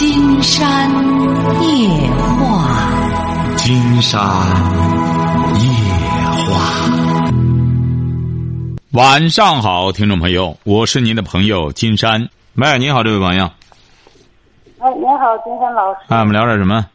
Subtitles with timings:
[0.00, 0.90] 金山
[1.62, 1.88] 夜
[2.38, 4.18] 话，金山
[5.60, 5.68] 夜
[6.46, 6.90] 话。
[8.92, 12.30] 晚上好，听众朋友，我是您的朋友金山。
[12.54, 13.44] 喂，你好，这位朋友。
[14.78, 15.98] 哎，您好，金山老师。
[16.08, 16.86] 哎，我们聊点什么？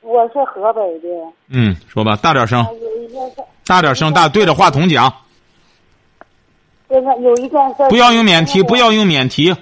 [0.00, 1.08] 我是河北的。
[1.46, 2.66] 嗯，说吧，大点声
[3.64, 5.14] 大点声，大对着话筒讲，
[6.88, 7.88] 有一件事。
[7.88, 9.54] 不要用免提，不要用免提。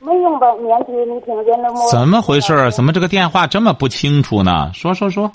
[0.00, 0.50] 没用吧？
[0.62, 1.80] 年纪，你听见了吗？
[1.90, 2.70] 怎么回事儿？
[2.70, 4.70] 怎么这个电话这么不清楚呢？
[4.74, 5.30] 说说说，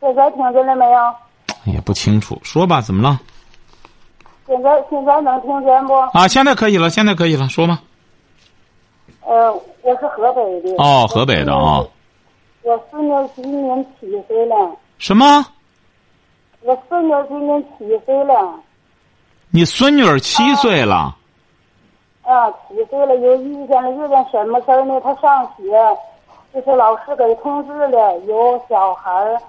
[0.00, 1.72] 现在听见了没有？
[1.72, 3.20] 也不清楚，说吧，怎么了？
[4.46, 5.94] 现在现在能听见不？
[5.94, 7.82] 啊，现在可以了，现在可以了，说吧。
[9.26, 10.74] 呃，我是河北的。
[10.78, 11.84] 哦，河北的啊。
[12.62, 15.44] 我孙女今年七岁了，什么？
[16.62, 18.54] 我孙女今年七岁了，
[19.50, 20.94] 你孙女儿七岁了？
[20.94, 21.16] 啊，
[22.68, 25.00] 七岁了，又遇见了遇见什么事儿呢？
[25.00, 25.72] 他上学，
[26.52, 29.40] 就是老师给通知了，有小孩儿，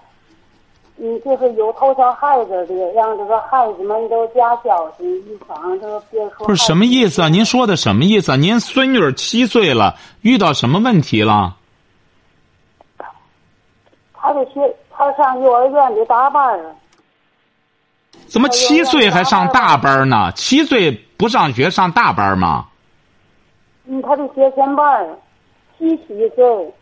[0.98, 6.48] 嗯，就是有偷小孩子的，让这个孩子们都加小心，预防这个别说。
[6.48, 7.28] 不是什么意思啊？
[7.28, 8.36] 您说的什么意思啊？
[8.38, 11.58] 您孙女儿七岁了，遇到什么问题了？
[14.14, 16.76] 他的学，他上幼儿园的大班儿，
[18.28, 20.32] 怎么七岁还上大班呢？
[20.34, 22.68] 七岁不上学上大班吗？
[23.92, 25.18] 嗯，他的学前班儿，
[25.78, 26.74] 七七岁，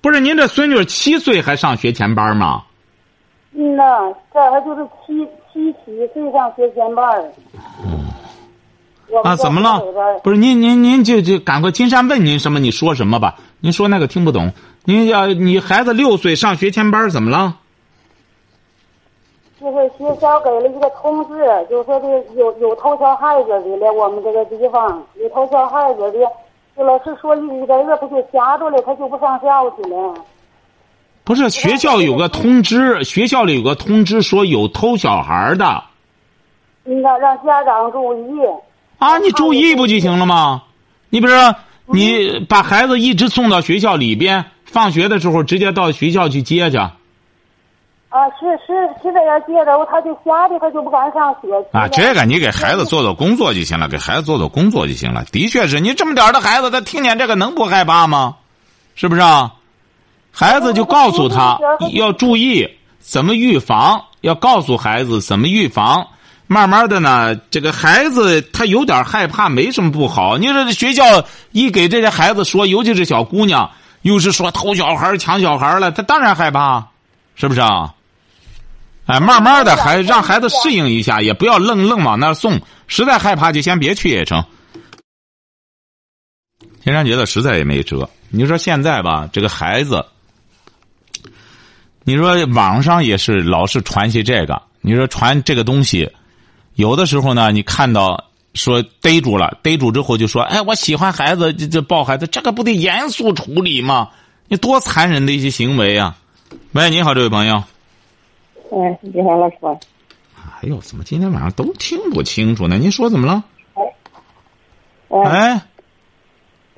[0.00, 2.64] 不是，您这孙女七岁还上学前班吗？
[3.52, 7.32] 嗯呐，这还就是七七七岁上学前班儿。
[9.22, 9.80] 啊，怎么了？
[10.24, 13.36] 不是您您您就就赶快，金山问您什么，你说什么吧。
[13.60, 14.52] 您说那个听不懂。
[14.84, 17.56] 您要你孩子六岁上学前班怎么了？
[19.60, 21.38] 就是学校给了一个通知，
[21.70, 26.18] 就说的有有偷小孩子的了，我们这个地方有偷小孩子的，就
[26.84, 30.14] 老师说一个月他就夹着了，他就不上校去了。
[31.24, 35.82] 不是学校有个通知，学校里有个通知说有偷小孩的
[36.84, 38.40] 应该让家长注意。
[38.98, 40.62] 啊，你注意不就行了吗？
[41.10, 41.54] 你比如说
[41.86, 46.78] 你把孩子一直送到学校里边，放学的时候直接到学校去接去。
[48.16, 48.72] 啊，是是
[49.02, 55.22] 是这样接着，他就吓得他就不敢上学啊，这个你给孩子做做工作就行了，给孩子做做工作就行了。
[55.26, 58.36] 的确是你这么点儿的孩子，他听见这个能不害怕吗？
[58.94, 59.52] 是不是啊？
[60.32, 61.58] 孩子就告诉他
[61.92, 62.66] 要注意
[63.00, 66.06] 怎么预防，要告诉孩子怎么预防。
[66.46, 70.38] 慢慢的呢，这个孩子他有点害怕，没什么不好。
[70.38, 71.04] 你说这学校
[71.52, 73.68] 一给这些孩子说，尤其是小姑娘，
[74.02, 76.86] 又是说偷小孩儿抢小孩儿了，他当然害怕，
[77.34, 77.92] 是不是啊？
[79.06, 82.60] 哎，慢慢的还让孩子适应一下，也不要愣愣往那儿送。
[82.88, 84.44] 实在害怕就先别去也成。
[86.82, 88.08] 天山觉得实在也没辙。
[88.30, 90.04] 你说现在吧，这个孩子，
[92.02, 96.10] 你说网上也是老是传些这个，你说传这个东西，
[96.74, 98.24] 有的时候呢，你看到
[98.54, 104.10] 说逮住了，逮住之后就说，哎，我喜欢孩子，这这抱孩子，这个不得严肃处理吗？
[104.48, 106.16] 你多残忍的一些行为啊！
[106.72, 107.62] 喂，你好，这位朋友。
[108.70, 109.56] 哎，你好，老师。
[110.60, 112.76] 哎呦，怎么今天晚上都听不清楚呢？
[112.76, 113.44] 您说怎么了？
[115.08, 115.62] 哎，哎，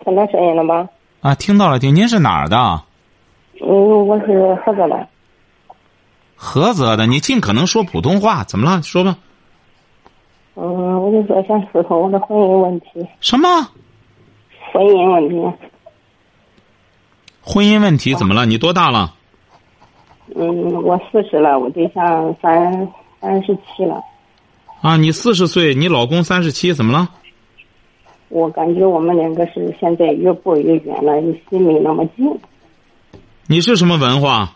[0.05, 0.89] 听到声音了吗？
[1.21, 1.95] 啊，听到了，听。
[1.95, 2.57] 您是哪儿的？
[3.61, 4.27] 嗯，我是
[4.65, 5.09] 菏泽的。
[6.39, 7.07] 菏泽的。
[7.07, 8.45] 你尽可能说普通话。
[8.45, 8.83] 怎么了？
[8.83, 9.17] 说吧。
[10.55, 13.49] 嗯，我就说想思考我的婚姻问题，什么
[14.73, 15.59] 婚姻问题。
[17.41, 18.15] 婚姻问题？
[18.15, 18.45] 怎么了？
[18.45, 19.15] 你多大了？
[20.35, 22.89] 嗯，我四十了，我对象三
[23.21, 24.03] 三十七了。
[24.81, 27.09] 啊，你四十岁，你老公三十七，怎么了？
[28.29, 32.27] 我感觉我们两个是现在越过越远了，心没那么近。
[33.47, 34.55] 你是什么文化？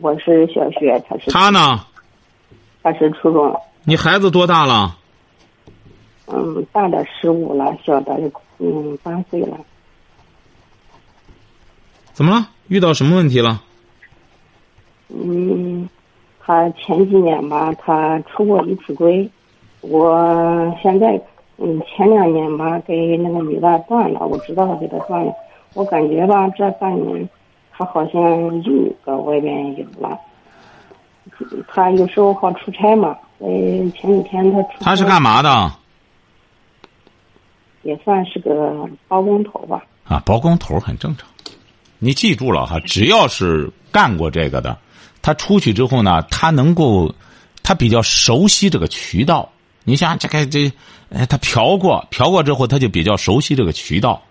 [0.00, 1.86] 我是小学，他是他呢？
[2.82, 3.58] 他是初中。
[3.84, 4.98] 你孩子多大了？
[6.26, 8.12] 嗯，大的十五了，小的
[8.58, 9.56] 嗯八岁了。
[12.12, 12.48] 怎么了？
[12.68, 13.62] 遇到什么问题了？
[15.14, 15.88] 嗯，
[16.40, 19.28] 他前几年吧，他出过一次轨。
[19.80, 21.20] 我现在
[21.56, 25.32] 嗯，前两年吧，给那个女的断了，我知道给他断了。
[25.74, 27.28] 我感觉吧，这半年
[27.70, 28.72] 他好像又
[29.04, 30.18] 搁外边有了。
[31.68, 33.48] 他有时候好出差嘛，呃，
[33.90, 35.72] 前几天他出他是干嘛的？
[37.82, 39.84] 也算是个包工头吧。
[40.04, 41.28] 啊，包工头很正常。
[41.98, 44.76] 你记住了哈，只要是干过这个的，
[45.24, 47.14] 他出去之后呢，他能够，
[47.62, 49.50] 他比较熟悉这个渠道。
[49.84, 50.70] 你像这个这，
[51.08, 54.22] 哎，他嫖过，嫖过之后，他就比较熟悉这个渠道。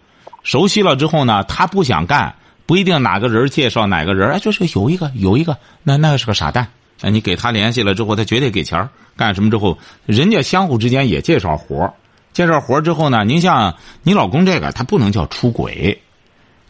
[0.43, 2.35] 熟悉了之后呢，他不想干，
[2.67, 6.67] 不一定哪个人介绍哪个人，哎，就是有一个有一个，那那个是个傻蛋。
[7.01, 8.87] 哎，你给他联系了之后，他绝对给钱
[9.17, 9.75] 干什么之后，
[10.05, 11.91] 人家相互之间也介绍活，
[12.33, 16.03] 介绍活之后呢，您像你老公这个，他不能叫出轨，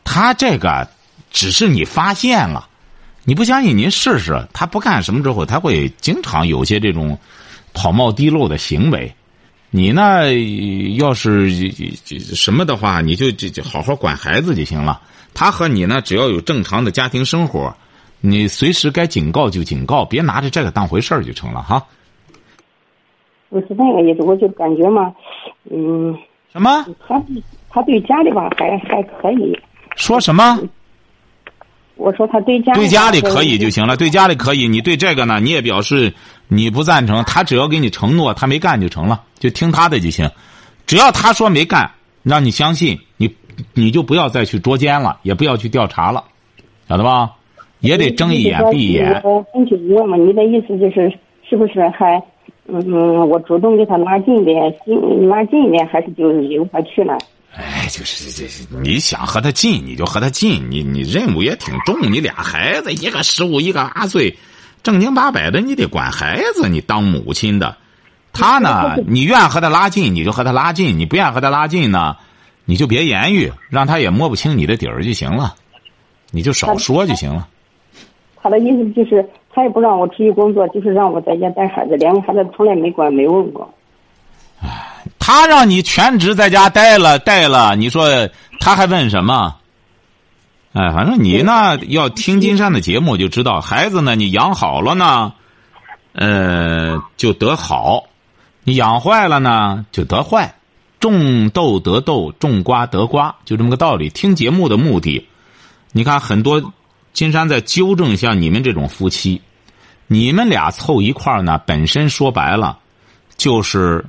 [0.05, 0.87] 他这个
[1.29, 2.69] 只是你发现了，
[3.25, 7.17] 你不相信您试试，他不干什么之后，他会经常有些这种
[7.73, 9.11] 跑冒滴漏的行为。
[9.69, 10.31] 你呢，
[10.97, 11.49] 要是
[12.35, 15.01] 什么的话，你就就就好好管孩子就行了。
[15.33, 17.75] 他和你呢，只要有正常的家庭生活。
[18.25, 21.83] 你随时该警告就警告，别拿着这个当回事儿就成了哈。
[23.49, 25.13] 不是那个意思，我就感觉嘛，
[25.71, 26.17] 嗯。
[26.51, 26.85] 什么？
[27.07, 27.21] 他
[27.69, 29.57] 他对家里吧还还可以。
[29.95, 30.59] 说什么？
[31.95, 34.68] 我说他对家对家里可以就行了，对家里可以。
[34.68, 36.13] 你对这个呢，你也表示
[36.48, 37.24] 你不赞成。
[37.25, 40.30] 他只要给你承诺，他没干就成了，就听他的就行。
[40.88, 41.92] 只要他说没干，
[42.24, 43.36] 让你相信你，
[43.74, 46.24] 你就不要再去捉奸了，也不要去调查了，
[46.90, 47.31] 晓得吧？
[47.80, 49.22] 也得睁一眼闭一眼。
[49.54, 51.12] 进去问嘛，你的意思就是
[51.48, 52.22] 是不是还
[52.68, 57.18] 嗯，我主动给他拉近一点，近拉近一点，还是就由他去了？
[57.55, 60.69] 哎，就是这这，你想和他近，你就和他近。
[60.71, 64.35] 你你任务也挺重，你俩孩子，一个十五，一个八岁，
[64.81, 66.67] 正经八百的，你得管孩子。
[66.67, 67.77] 你当母亲的，
[68.31, 72.17] 他呢， 你愿和他拉近，你就和他拉近；你不愿和他拉近呢，
[72.65, 75.53] 你就别言语，让他也摸不清你的底儿就行了。
[76.31, 77.47] 你就少说就行了。
[78.41, 79.23] 他的意思就是，
[79.53, 83.71] 他也不让我出去工作，就是让我在家带孩子，连个孩子从来没管没问过。
[84.59, 84.88] 唉，
[85.19, 88.29] 他让你全职在家待了待了，你说
[88.59, 89.55] 他还问什么？
[90.73, 95.33] 哎，反正你呢要听金山的节目就知道，孩子呢你养好了呢，
[96.13, 98.05] 呃就得好；
[98.63, 100.55] 你养坏了呢就得坏。
[101.00, 104.09] 种豆得豆，种瓜得瓜，就这么个道理。
[104.09, 105.27] 听节目的目的，
[105.91, 106.73] 你看很多。
[107.11, 109.39] 金山在纠正像你们这种夫妻，
[110.07, 112.79] 你们俩凑一块儿呢，本身说白了，
[113.38, 114.03] 就是，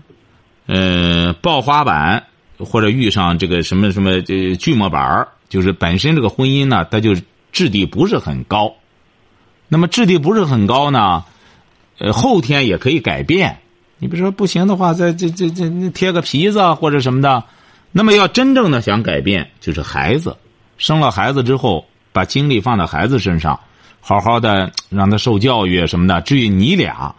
[0.66, 2.24] 呃，抱花板
[2.58, 7.14] 或者遇上这个什么什么这锯末板儿，就是本身这个婚姻呢，它就
[7.52, 8.74] 质地不是很高。
[9.68, 11.24] 那么质地不是很高呢，
[11.98, 13.58] 呃，后天也可以改变。
[13.98, 17.44] 你比如说不行的话，再这这这贴个皮子或者什么的。
[17.92, 20.36] 那么要真正的想改变，就是孩子
[20.78, 21.84] 生了孩子之后。
[22.14, 23.58] 把精力放在孩子身上，
[24.00, 26.20] 好好的让他受教育什么的。
[26.20, 27.12] 至于你俩，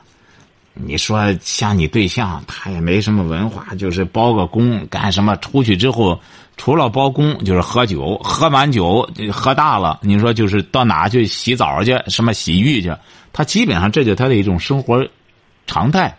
[0.75, 5.35] 你说像你对象，他也没什么文化，就是包个工干什么？
[5.37, 6.19] 出去之后，
[6.57, 12.93] 除了包工就是喝酒，喝完酒喝大了，你说就是到哪去洗澡去，什么洗浴去？
[13.31, 15.07] 他基本上这就他的一种生活
[15.65, 16.17] 常态。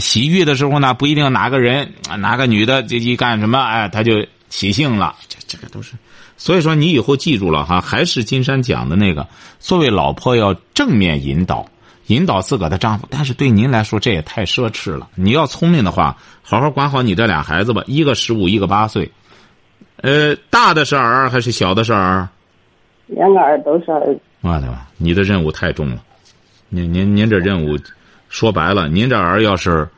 [0.00, 5.14] 洗浴的时候呢，不一定哪个人哪个女的这一干什么，哎，他就起兴了。
[5.28, 5.92] 这这个都是。
[6.36, 9.28] 所以说，你以后记住了哈，还是金山讲的那个，
[9.60, 11.64] 作为老婆要正面引导，
[12.06, 13.06] 引导自个的丈夫。
[13.10, 15.08] 但是对您来说，这也太奢侈了。
[15.14, 19.10] 你要聪明的话，好好管好你这俩孩子吧，一个十五，一个八岁。
[19.96, 22.28] 呃，大的是儿还是小的是儿？
[23.06, 24.16] 两个儿都是儿。
[24.40, 24.86] 我的妈！
[24.98, 26.02] 你的任务太重了。
[26.68, 27.78] 您您您这任务，
[28.28, 29.88] 说白了，您这儿要是，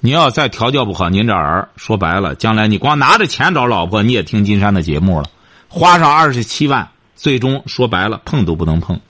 [0.00, 5.28] 你要再调教不好，您这儿说白了，将来你光拿着钱找老婆，你也听金山的节目了。
[5.68, 9.00] 花上二十七万，最终说白了碰都不能碰。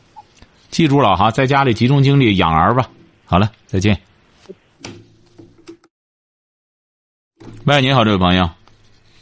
[0.70, 2.86] 记住了哈，在家里集中精力养儿吧。
[3.24, 3.98] 好了，再见。
[7.64, 8.48] 喂，你好，这位朋友。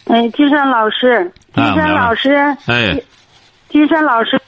[0.07, 2.35] 哎，金山老师，金山老师，
[2.67, 3.01] 哎，
[3.71, 4.41] 金山老师，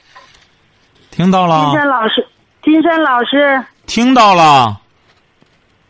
[1.11, 1.71] 听到了。
[1.71, 2.27] 金山老师，
[2.63, 4.81] 金山老师，听到了。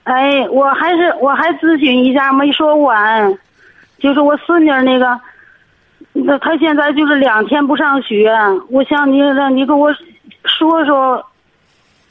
[0.05, 3.37] 哎，我还是我还咨询一下，没说完，
[3.99, 5.21] 就是我孙女那个。
[6.13, 8.33] 那她现在就是两天不上学，
[8.71, 9.91] 我想你让你给我
[10.47, 11.25] 说说，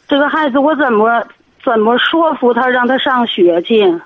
[0.08, 1.24] 这个孩子我怎么
[1.64, 4.00] 怎么说服他让他上学去？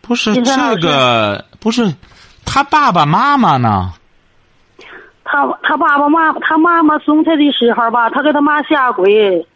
[0.00, 1.92] 不是这个，不是
[2.44, 3.92] 他爸爸妈妈呢？
[5.24, 9.46] 他他爸爸妈他妈妈送他的时候吧，他给他妈下跪，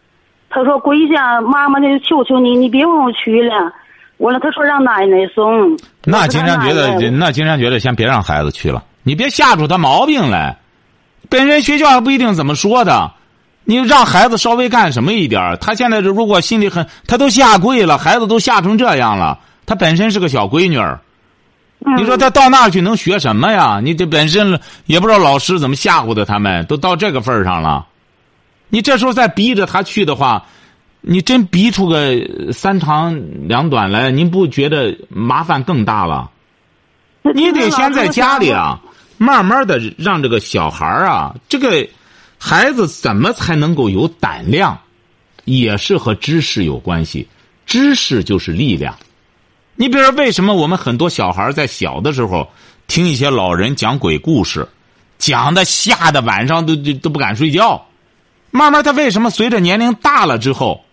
[0.49, 3.73] 他说跪下，妈妈，那就求求你，你别让我去了。
[4.17, 5.77] 完了，他说让奶奶送。
[6.05, 10.57] 那金山觉得，那金山觉得先别让孩子去了，你别吓出他毛病来。
[11.29, 13.11] 本身学校还不一定怎么说的，
[13.63, 20.99] 你让孩子稍微干什么一点他现在这如果心里很，他都下跪了，孩子都吓成这样了，他本身是个小闺女儿，
[21.97, 23.79] 你说他到那儿去能学什么呀？
[23.83, 27.85] 你这本身也不知道老师怎么吓唬的他们，都到这个份上了，
[28.69, 30.45] 你这时候再逼着他去的话。
[31.07, 32.19] 你真逼出个
[32.51, 33.15] 三长
[33.47, 36.31] 两短来，您不觉得麻烦更大了？
[37.35, 38.81] 你得先在家里啊，
[39.17, 41.87] 慢慢的让这个小孩啊，这个
[42.37, 44.79] 孩子怎么才能够有胆量，
[45.45, 47.27] 也是和知识有关系。
[47.65, 48.95] 知识就是力量。
[49.75, 52.49] 你比如说，为什么我们很多小孩在小的时候
[52.87, 54.67] 听一些老人讲鬼故事，
[55.17, 57.85] 讲的吓得晚上都都都不敢睡觉？
[58.51, 60.85] 慢慢他为什么随着年龄大了之后，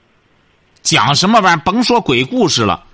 [0.82, 2.84] 讲什么玩意儿甭说鬼故事了？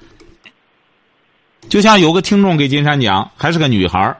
[1.68, 4.16] 就像有个听众给金山讲，还是个女孩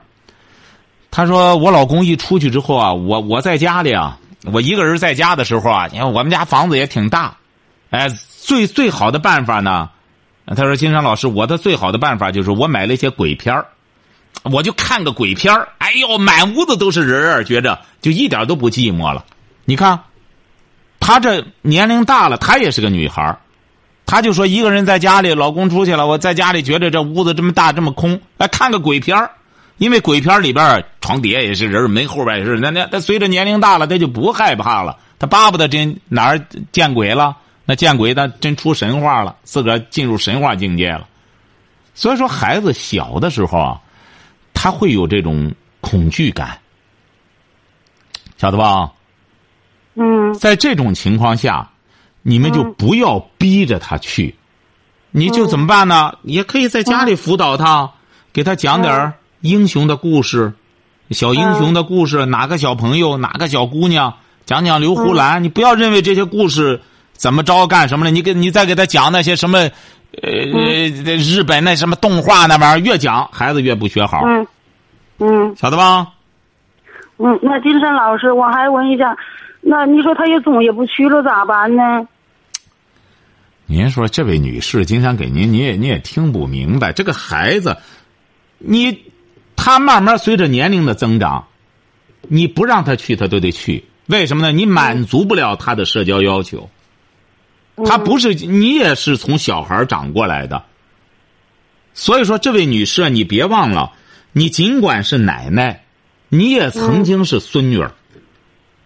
[1.19, 4.17] 儿，她说我老公一出去之后啊，我我在家里啊，
[4.53, 7.37] 我一个人在家的时候啊，你看我们家房子也挺大，
[7.91, 8.09] 哎，
[8.41, 9.91] 最最好的办法呢。
[10.57, 13.65] 他说：“金山老师，我的最好的办法就是我买了一些鬼片
[14.45, 19.25] 我就看个鬼片哎呦，满屋子都是人儿，觉着就一点都不寂寞了。
[19.67, 20.01] 你看，
[21.01, 23.37] 他这年龄大了，她也是个女孩
[24.07, 29.31] 她就说一个人在家里，老公出去了，我在家里觉得这屋子这么大这么空，来看个鬼片儿
[29.79, 37.37] 因为鬼片里边床底下也是人，门后边也是，那那他随着年龄大了，他就不害怕了，他巴不得真哪儿见鬼了。”
[37.71, 41.07] 那见鬼他真出神话了，自个儿进入神话境界了。
[41.95, 43.81] 所以说，孩子小的时候啊，
[44.55, 46.59] 他会有这种恐惧感，
[48.39, 48.91] 晓得吧？
[49.97, 50.33] 嗯。
[50.33, 51.69] 在这种情况下，
[52.23, 54.35] 你们就不要逼着他去，
[55.11, 56.15] 你就怎么办呢？
[56.23, 57.93] 也可以在家里辅导他，
[58.33, 60.53] 给他讲点英雄的故事，
[61.11, 64.15] 小英雄的故事，哪个小朋友，哪个小姑娘，
[64.47, 65.43] 讲讲刘胡兰。
[65.43, 66.81] 你不要认为这些故事。
[67.15, 68.13] 怎么着干什么了？
[68.13, 69.59] 你给你再给他讲那些什么，
[70.23, 70.31] 呃，
[71.17, 74.23] 日本那什么动画那玩意儿，越讲孩子越不学好。
[74.25, 74.47] 嗯，
[75.19, 76.13] 嗯，晓得吧？
[77.17, 79.17] 嗯，那金山老师，我还问一下，
[79.61, 82.07] 那你说他也总也不去了，咋办呢？
[83.67, 87.77] 您说这位女士，金山给您，你也你也听不明白，这个孩子，
[88.59, 88.97] 你
[89.69, 91.47] 他慢慢随着年龄的增长，
[92.23, 93.85] 你不让他去，他都得去。
[94.07, 94.51] 为什么呢？
[94.51, 96.71] 你满足不了他的社交要求。
[97.85, 100.65] 他不是你，也是从小孩长过来的。
[101.93, 103.93] 所以说，这位女士，你别忘了，
[104.33, 105.85] 你尽管是奶奶，
[106.31, 107.93] 你也曾经是孙女儿。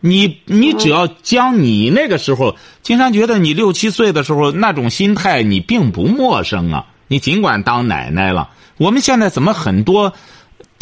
[0.01, 6.87] 你你只要将你那个时候，经常觉得你六七岁的时候那种心态，你并不陌生啊。
[7.07, 10.13] 你尽管当奶奶了，我们现在怎么很多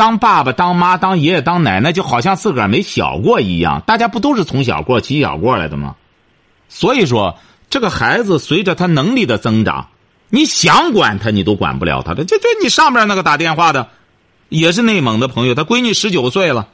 [0.00, 3.82] 当爸爸、当妈、当爷爷、当奶奶，就好像自个儿没小过一样？
[3.82, 5.94] 大家不都是从小过起小过来的吗？
[6.70, 7.36] 所以说。
[7.68, 9.90] 这个孩子随着他能力的增长，
[10.28, 12.24] 你想管他，你都管不了他的。
[12.24, 13.86] 就就你上边那个打电话的，
[14.48, 16.66] 也是内蒙的朋友，他闺女十九岁了，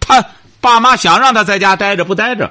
[0.00, 0.24] 他
[0.60, 2.50] 爸妈想让他在家待着不待着，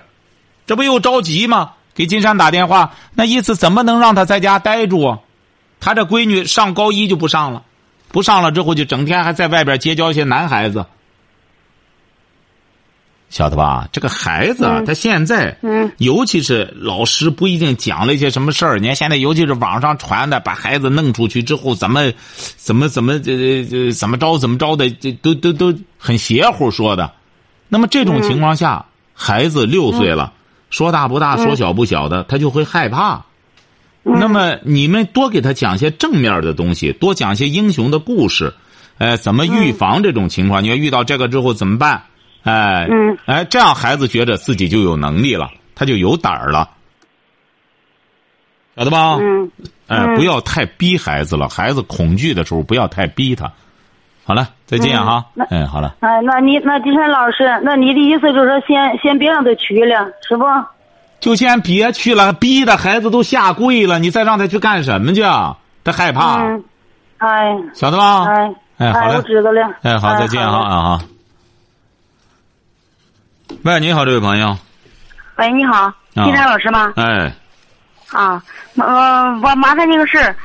[0.66, 1.72] 这不又着急吗？
[1.94, 5.20] 给金山打电话，那意思怎么能让他在家待住啊？
[5.82, 7.64] 他这闺女上高一就不上了，
[8.12, 10.86] 不上了之后就整天还在外边结交一些男孩子。
[13.30, 13.88] 晓得吧？
[13.92, 15.56] 这个孩子他现在，
[16.00, 18.80] 尤其是老师不一定讲了一些什么事儿。
[18.80, 22.12] 你看现在，尤其是网上传的，把孩子弄出去之后，怎么，
[22.58, 27.14] 怎么怎么这这怎么着怎么着的，这都都都很邪乎说的。
[27.68, 30.34] 那么这种情况下，孩子六岁了，
[30.72, 33.24] 说大不大，说小不小的，他就会害怕。
[34.04, 38.54] 那么你们多给他讲些正面的东西，多讲些英雄的故事，
[38.98, 40.64] 呃，怎么预防这种情况？
[40.64, 42.04] 你要遇到这个之后怎么办？
[42.44, 46.70] 哎，嗯，哎，这样孩子觉得自己就有能力了，他就有胆儿了，
[48.78, 49.18] 晓得吧？
[49.20, 49.52] 嗯，
[49.88, 53.52] 哎，不要太逼孩子了，孩子恐惧的时候不要太逼他。
[54.24, 55.26] 好了，再见哈。
[55.50, 55.96] 哎，好了。
[56.00, 60.46] 哎，那你那金山老师，那你的意思就是说，先先别让他去了，是不？
[61.20, 65.22] 就先别去了，逼的孩子都下跪了，你再让他去干什么去？
[65.84, 66.42] 他害怕。
[66.42, 66.64] 嗯。
[67.18, 67.56] 哎。
[67.74, 68.26] 晓得吧？
[68.26, 68.54] 哎。
[68.78, 69.16] 哎，好嘞。
[69.18, 69.62] 我知道了。
[69.82, 71.02] 哎，好，再见哈啊哈。
[73.64, 74.58] 喂，你好，这位朋友。
[75.36, 76.94] 喂，你好，金山老师吗？
[76.96, 77.34] 哎。
[78.12, 78.42] 啊，
[78.78, 80.36] 呃，我麻烦你个事儿。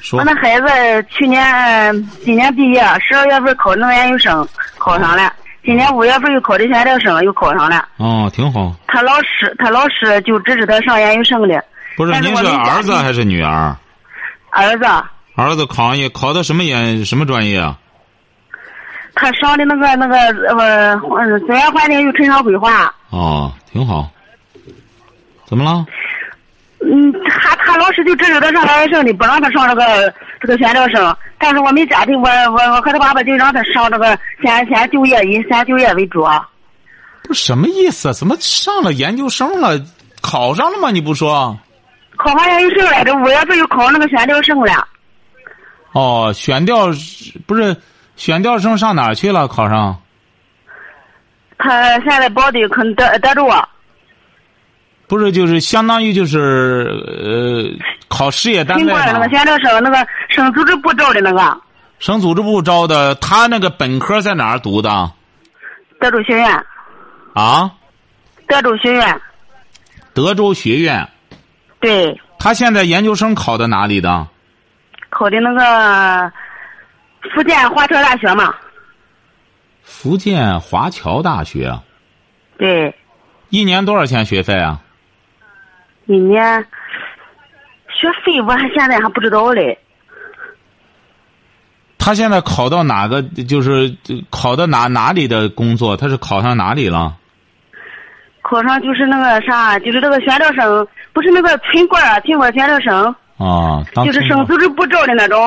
[0.00, 0.20] 说。
[0.20, 4.46] 我那孩子去年、今年毕业，十二月份考能研究生，
[4.78, 5.32] 考上了。
[5.64, 7.86] 今年五月份又考的全调生，又考上了。
[7.98, 8.74] 哦，挺好。
[8.86, 11.62] 他老师，他老师就支持他上研究生的。
[11.96, 13.76] 不是，您是儿子还是女儿？
[14.50, 14.86] 儿子。
[15.36, 17.78] 儿子考也考的什么研什么专业啊？
[19.14, 20.16] 他上的那个那个
[20.56, 20.96] 呃，
[21.40, 22.92] 自然环境与城乡规划。
[23.10, 24.08] 哦，挺好。
[25.44, 25.84] 怎么了？
[26.80, 31.16] 嗯，他他老师就支持他上研究生的，不让他上这个这个选调生。
[31.38, 36.26] 但是我们家庭，我我我和他爸爸就让他上这个先先就业，以先就业为主。
[37.22, 38.12] 不是什么意思？
[38.14, 39.80] 怎么上了研究生了？
[40.20, 40.90] 考上了吗？
[40.90, 41.56] 你不说？
[42.16, 44.86] 考完研究生来着五月份就考那个选调生了。
[45.92, 46.88] 哦，选调
[47.46, 47.76] 不是。
[48.16, 49.48] 选调生上哪儿去了？
[49.48, 49.98] 考上？
[51.56, 53.66] 他现在保的可能德德州啊，
[55.10, 57.64] 不是，就是相当于就是呃，
[58.06, 59.28] 考事业单位经过那个吗？
[59.28, 61.60] 县城省那个省组织部招的那个
[61.98, 65.10] 省组织部招的，他那个本科在哪儿读的？
[65.98, 66.64] 德州学院，
[67.34, 67.72] 啊，
[68.46, 69.20] 德州学院，
[70.14, 71.08] 德州学院。
[71.80, 74.28] 对，他现在研究生考的哪里的？
[75.08, 76.32] 考的那个
[77.34, 78.54] 福建华侨大学嘛，
[79.82, 81.76] 福建华侨大学。
[82.56, 82.94] 对，
[83.48, 84.80] 一年多少钱学费啊？
[86.10, 86.66] 一年
[87.88, 89.78] 学费我还现在还不知道嘞，
[91.98, 93.22] 他现在考到哪个？
[93.22, 93.96] 就是
[94.28, 95.96] 考到哪哪里的工作？
[95.96, 97.16] 他是考上哪里了？
[98.42, 105.46] 考上就是那个啥，就是那个选调生，不是那个村官儿，村官选调生，啊，当就是省组织部招的那种，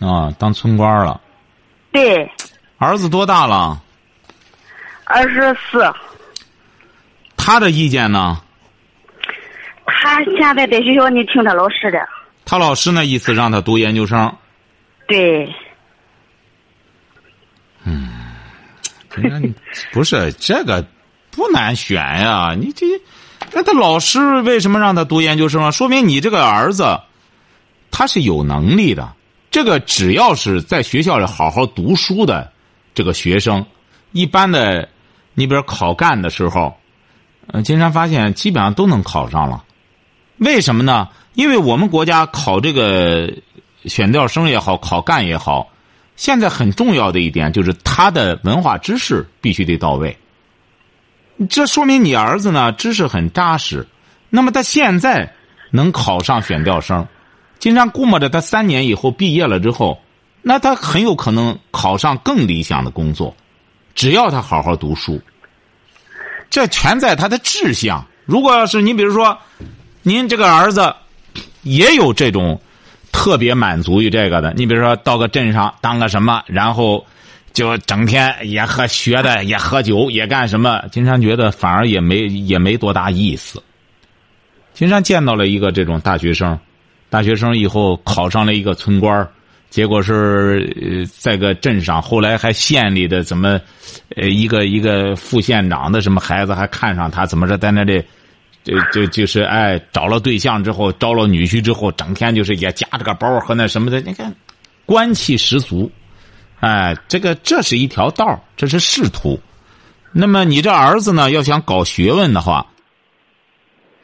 [0.00, 1.20] 啊，当村官了。
[1.92, 2.28] 对，
[2.78, 3.80] 儿子多大了？
[5.04, 5.88] 二十四，
[7.36, 8.40] 他的意见呢？
[10.02, 12.08] 他现在在学校，你听他老师的，
[12.44, 14.34] 他老师那意思让他读研究生。
[15.06, 15.48] 对，
[19.14, 19.54] 你看你
[19.92, 20.84] 不是这个
[21.30, 22.56] 不难选呀？
[22.58, 22.86] 你这
[23.52, 25.70] 那他老师为什么让他读研究生啊？
[25.70, 26.98] 说明你这个儿子
[27.92, 29.12] 他是有能力的。
[29.52, 32.50] 这个只要是在学校里好好读书的
[32.92, 33.64] 这个学生，
[34.10, 34.88] 一般的，
[35.34, 36.76] 你比如考干的时候，
[37.46, 39.62] 呃，金山发现基本上都能考上了。
[40.42, 41.08] 为什么呢？
[41.34, 43.32] 因为我们国家考这个
[43.84, 45.68] 选调生也好，考干也好，
[46.16, 50.16] 现在很重要的一点就是他的文化知识必须得到位。
[51.48, 53.86] 这说明你儿子呢知识很扎实，
[54.30, 55.32] 那么他现在
[55.70, 57.06] 能考上选调生，
[57.58, 60.00] 经常估摸着他三年以后毕业了之后，
[60.42, 63.34] 那他很有可能考上更理想的工作，
[63.94, 65.20] 只要他好好读书。
[66.50, 68.04] 这全在他的志向。
[68.26, 69.36] 如果要是你比如说，
[70.02, 70.94] 您这个儿子
[71.62, 72.60] 也有这种
[73.12, 77.04] 特别满足于这个的，你比如说到个镇上当个什么，然后
[77.52, 80.82] 就整天也喝学的，也喝酒，也干什么？
[80.90, 83.62] 金山觉得反而也没也没多大意思。
[84.74, 86.58] 金山见到了一个这种大学生，
[87.10, 89.28] 大学生以后考上了一个村官
[89.68, 93.60] 结果是呃在个镇上，后来还县里的怎么，
[94.16, 98.02] 呃一个一个副县长的什么孩子还看上他，怎么着在那里，
[98.64, 104.34] 就就就是哎找了对象之后，招了女婿之后，整天就是也夹着个包和那什么的，你看，
[104.86, 105.90] 官气十足，
[106.60, 109.40] 哎，这个这是一条道这是仕途。
[110.12, 112.66] 那么你这儿子呢，要想搞学问的话，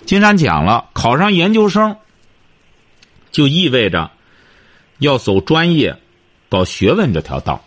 [0.06, 1.96] 金山讲了，考上研究生，
[3.30, 4.10] 就意味着
[4.98, 5.96] 要走专业、
[6.48, 7.62] 搞学问这条道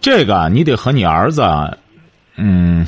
[0.00, 1.42] 这个你得和你儿子，
[2.36, 2.86] 嗯，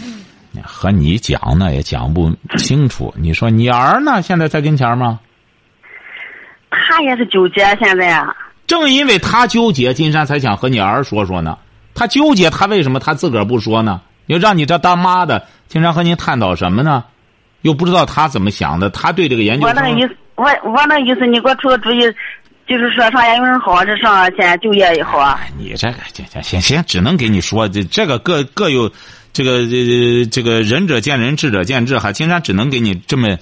[0.64, 3.12] 和你讲呢也讲不清楚。
[3.16, 5.20] 你说你儿呢，现在在跟前吗？
[6.70, 8.34] 他也是纠结现在啊，
[8.66, 11.58] 正因为他纠结，金山才想和你儿说说呢。
[11.94, 14.00] 他纠结，他为什么他自个儿不说呢？
[14.26, 17.04] 又让你这当妈的，经常和您探讨什么呢？
[17.62, 22.02] 又不知道他怎么想的，他对这个研究生我那个意思，我我那意思，你给我出个主意，
[22.68, 25.40] 就是说上研究生好，还是上现在就业也好啊？
[25.57, 28.90] 你这个这这行行，只能给你说这这个各各有
[29.33, 32.12] 这个这这个仁者见仁，智者见智哈。
[32.12, 33.38] 金山只能给你这么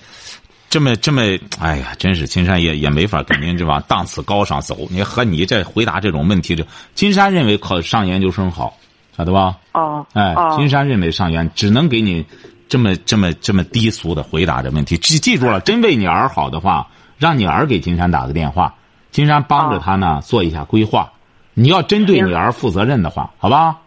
[0.70, 1.22] 这么这么，
[1.58, 4.86] 哎呀，真是金山也也没法跟您这往档次高上走。
[4.90, 8.76] 你和你这回答这种问题，这金山认为考上研究生好，
[9.16, 9.56] 晓得吧？
[9.72, 12.24] 哦，哎，金山认为上研只能给你
[12.68, 14.96] 这么这么这么低俗的回答这问题。
[14.98, 16.86] 记记住了，真为你儿好的话，
[17.18, 18.74] 让你儿给金山打个电话，
[19.16, 21.10] 金山帮着他呢做一下规划。
[21.54, 23.78] 你要真对女儿负责任的话，好吧？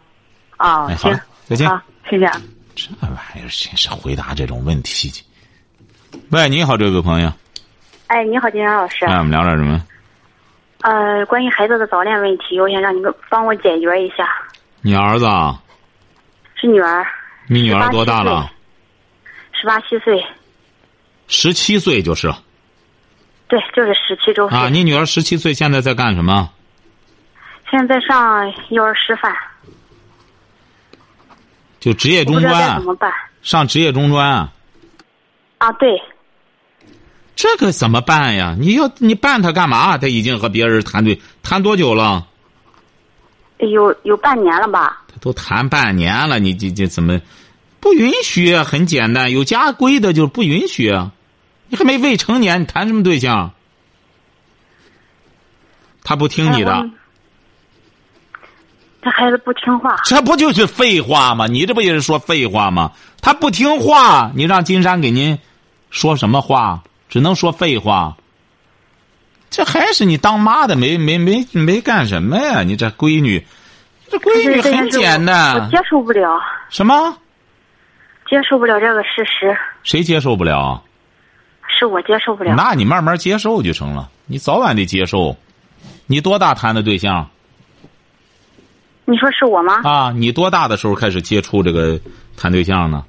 [0.57, 2.25] 啊，行哎好了，再见好，谢谢。
[2.73, 5.23] 这玩意儿真是回答这种问题。
[6.31, 7.31] 喂，你好，这位朋友，
[8.07, 9.05] 哎，你好，金山老师。
[9.05, 9.79] 哎，我们聊点什么？
[10.81, 14.27] 呃，关于孩子的早恋问题，我想让你们帮我解决一下。
[14.81, 15.61] 你儿子啊，
[16.55, 17.05] 是女儿，
[17.45, 18.49] 你女儿多大了？
[19.51, 20.25] 十八七岁，
[21.27, 22.33] 十七岁就是
[23.49, 24.57] 对，就是十七周岁。
[24.57, 24.69] 啊。
[24.69, 26.49] 你女儿十七岁，现在在干什么？
[27.69, 29.35] 现在上幼儿师范，
[31.79, 33.11] 就职业中专怎么办。
[33.41, 34.53] 上职业中专啊。
[35.59, 36.01] 啊，对，
[37.35, 38.55] 这个怎么办呀？
[38.59, 39.97] 你要你办他干嘛？
[39.97, 42.25] 他已经和别人谈对谈多久了？
[43.59, 45.03] 有有半年了吧？
[45.07, 47.19] 他都谈半年了，你这这怎么
[47.79, 48.63] 不允许啊？
[48.63, 51.11] 很简单，有家规的就不允许啊。
[51.69, 53.51] 你还没未成年，你谈什么对象？
[56.03, 56.89] 他不听你的，
[59.01, 59.95] 这孩子不听话。
[60.05, 61.45] 这不就是废话吗？
[61.45, 62.93] 你这不也是说废话吗？
[63.21, 65.37] 他不听话，你让金山给您
[65.91, 66.81] 说什么话？
[67.09, 68.17] 只能说废话。
[69.51, 72.63] 这还是你当妈的没没没没干什么呀？
[72.63, 73.45] 你这闺女，
[74.09, 75.55] 这闺女很简单。
[75.55, 76.39] 我接受不了。
[76.69, 77.17] 什么？
[78.27, 79.55] 接受不了这个事实。
[79.83, 80.83] 谁接受不了？
[81.69, 82.53] 是我接受不了。
[82.55, 84.09] 那你慢慢接受就成了。
[84.25, 85.37] 你早晚得接受。
[86.07, 87.29] 你多大谈的对象？
[89.05, 89.81] 你说是我吗？
[89.83, 91.99] 啊，你多大的时候开始接触这个
[92.37, 93.03] 谈对象呢？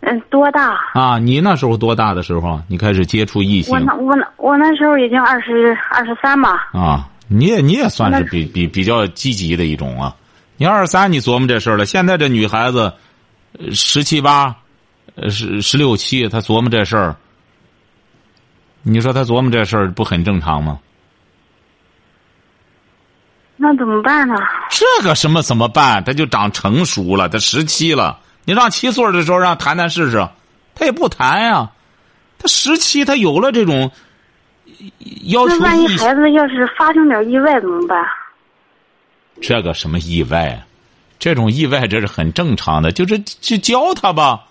[0.00, 0.78] 嗯，多大？
[0.94, 3.72] 啊，你那时候多大的时候你开始接触异性？
[3.74, 6.70] 我那我那我那时候已经二十二十三吧。
[6.72, 10.16] 啊，你也你也算是比比比较积极的一种啊。
[10.56, 11.84] 你二十三，你琢磨这事儿了。
[11.86, 12.92] 现在这女孩子，
[13.72, 14.54] 十七八，呃，
[15.28, 17.16] 十十六七，他琢磨这事儿。
[18.82, 20.78] 你说他琢磨这事儿不很正常吗？
[23.56, 24.34] 那怎么办呢？
[24.70, 26.04] 这个什么怎么办？
[26.04, 28.20] 他就长成熟了，他十七了。
[28.44, 30.28] 你让七岁的时候让谈谈试试，
[30.74, 31.70] 他也不谈呀。
[32.38, 33.90] 他十七，他有了这种
[35.24, 35.56] 要求。
[35.56, 38.04] 那万一孩子要是发生点意外怎么办？
[39.40, 40.62] 这个什么意外？
[41.18, 44.44] 这种意外这是很正常的，就是去教他吧。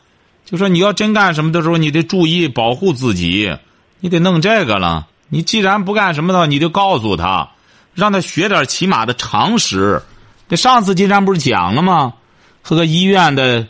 [0.45, 3.57] 就说你要真干什么的时候，你得注意保护自己，
[3.99, 5.07] 你得弄这个了。
[5.27, 7.49] 你既然不干什么的，你就告诉他，
[7.93, 10.01] 让他学点起码的常识。
[10.47, 12.13] 那上次金山不是讲了吗？
[12.61, 13.67] 和个医院的。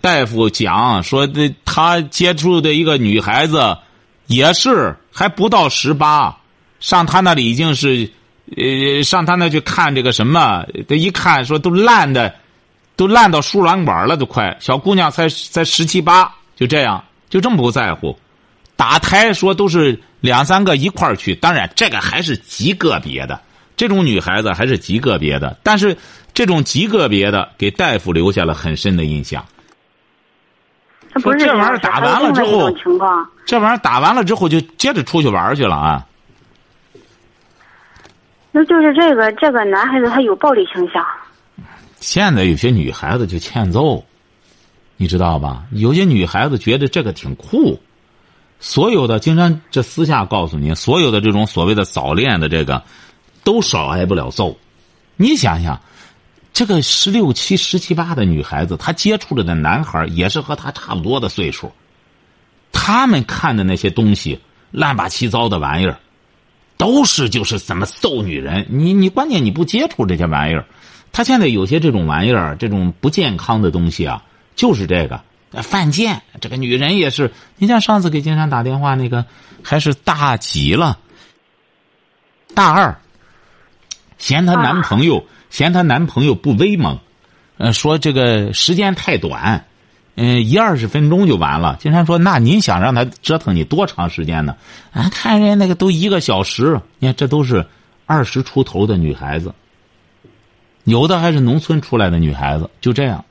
[0.00, 1.28] 大夫讲说，
[1.62, 3.76] 他接触的一个女孩子，
[4.26, 6.38] 也是还不到十八，
[6.80, 8.10] 上他那里已经是，
[8.56, 12.34] 呃，上他那去看这个什么，这一看说都烂的，
[12.98, 14.56] 都烂到输卵管了，都快。
[14.58, 18.18] 小姑娘才才十七八，就这样，就这么不在乎。
[18.74, 23.40] 打胎说都是两三个一块儿去，当然这个还是极个别的，
[23.76, 25.96] 这种女孩子还是极个别的，但是
[26.34, 29.44] 这种极个别的给大夫留下了很深的印象。
[31.22, 32.68] 说这玩意儿打完了之后，
[33.46, 36.04] 这玩意儿打完了之后就接着出去玩去了啊。
[38.50, 41.06] 那就是这个这个男孩子他有暴力倾向。
[42.00, 44.04] 现在有些女孩子就欠揍，
[44.96, 45.66] 你知道吧？
[45.72, 47.80] 有些女孩子觉得这个挺酷。
[48.60, 52.82] 所有的，经常这私下告诉你，所有的这种所谓的早恋的这个，
[53.44, 54.58] 都少挨不了揍。
[55.16, 55.80] 你想想。
[56.50, 61.70] 这个十六七、十七八的女孩子，她接触着的男孩也是和她差不多的岁数。
[62.72, 64.40] 他们看的那些东西，
[64.72, 66.00] 乱八七糟的玩意儿，
[66.76, 68.66] 都是就是怎么揍女人。
[68.70, 70.66] 你你关键你不接触这些玩意儿，
[71.12, 74.22] 他现在有些这种玩意儿，这种不健康的东西啊，
[74.56, 75.20] 就是这个
[75.62, 76.22] 犯贱。
[76.40, 79.24] 这个女人也是，你像上次给金山打电话那个，
[79.62, 80.98] 还是大几了？
[82.54, 82.96] 大二，
[84.18, 85.24] 嫌她男朋友。
[85.50, 86.98] 嫌她男朋友不威猛，
[87.56, 89.64] 呃，说这个时间太短，
[90.14, 91.78] 嗯，一二十分钟就完了。
[91.80, 94.54] 金山说：“那您想让他折腾你多长时间呢？”
[94.92, 97.64] 啊，看人家那个都一个小时，你看这都是
[98.04, 99.54] 二十出头的女孩子，
[100.88, 103.24] 有的还是农村出来的女孩子，就这样，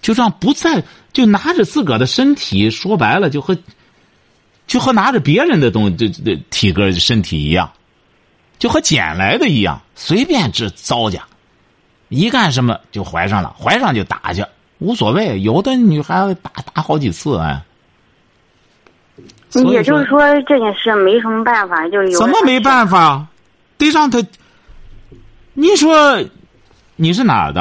[0.00, 3.56] 就这样不在，就拿着自个儿的身体，说白了就和
[4.66, 7.70] 就和拿着别人的东西，这这体格身体一样。
[8.58, 11.20] 就和捡来的一样，随便治糟践，
[12.08, 14.44] 一干什么就怀上了，怀上就打去，
[14.78, 15.40] 无所谓。
[15.40, 17.62] 有的女孩子打打好几次，哎。
[19.66, 22.18] 也就是说，这件事没什么办法，就有。
[22.18, 23.26] 怎么没办法？
[23.78, 24.22] 得让他。
[25.54, 26.22] 你说，
[26.96, 27.60] 你是哪儿的？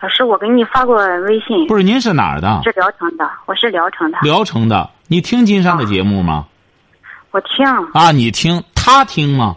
[0.00, 1.66] 老师，我给你发过微信。
[1.66, 2.60] 不是，您是哪儿的？
[2.64, 4.18] 是聊城的，我是聊城的。
[4.22, 6.46] 聊城的，你听金山的节目吗？
[7.30, 9.56] 我听啊，你听他听吗？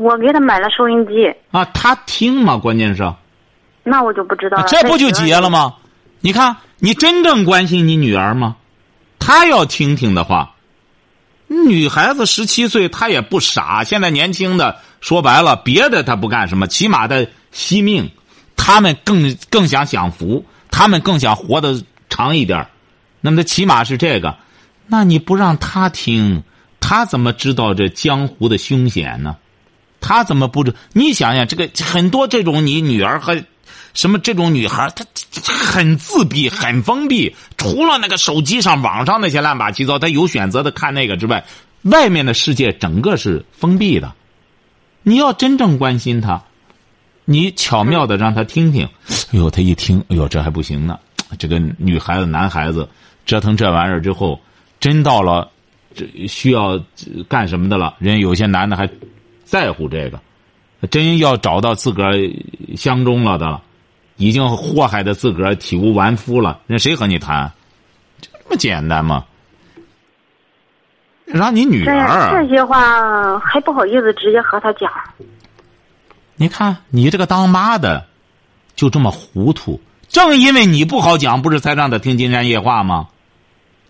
[0.00, 2.58] 我给他买了收音机啊，他听吗？
[2.58, 3.10] 关键是，
[3.84, 4.64] 那我就不知道了。
[4.66, 5.74] 这不就结了吗？
[6.20, 8.56] 你看，你真正关心你女儿吗？
[9.18, 10.54] 她要听听的话，
[11.46, 13.84] 女孩子十七岁，她也不傻。
[13.84, 18.10] 现在年轻的说白了，别的他不干什么，起码的惜命，
[18.56, 22.66] 他们更更想享福，他们更想活得长一点
[23.20, 24.36] 那么，他起码是这个。
[24.86, 26.42] 那你不让他听，
[26.80, 29.36] 他怎么知道这江湖的凶险呢？
[30.00, 30.74] 他怎么不知？
[30.92, 33.42] 你想想，这个很多这种你女儿和
[33.94, 35.04] 什么这种女孩，她
[35.42, 37.34] 很自闭、很封闭。
[37.56, 41.44] 除了那个手机上、网上那些乱八七糟，她有选择的看那个之外，
[41.82, 44.14] 外面的世界整个是封闭的。
[45.02, 46.42] 你要真正关心他，
[47.24, 48.88] 你巧妙的让他听听。
[49.32, 50.98] 哎呦，他一听，哎呦，这还不行呢。
[51.38, 52.88] 这个女孩子、男孩子
[53.24, 54.40] 折腾这玩意儿之后。
[54.80, 55.50] 真到了，
[55.92, 56.80] 这需要
[57.28, 57.96] 干什么的了？
[57.98, 58.88] 人有些男的还
[59.42, 60.20] 在乎这个。
[60.88, 62.14] 真要找到自个儿
[62.76, 63.60] 相中了的了，
[64.18, 67.52] 已经祸害的自个儿体无完肤了，那谁和你谈？
[68.20, 69.24] 这么简单吗？
[71.28, 74.90] 让你女儿这些话还不好意思直接和他讲。
[76.36, 78.06] 你看你这个当妈的，
[78.74, 79.80] 就这么糊涂。
[80.08, 83.08] 正因为你不好讲，不是才让他听《金山夜话》吗？《